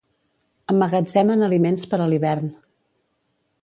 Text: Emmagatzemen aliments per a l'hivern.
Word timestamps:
Emmagatzemen 0.73 1.49
aliments 1.51 1.87
per 1.93 2.01
a 2.07 2.11
l'hivern. 2.13 2.53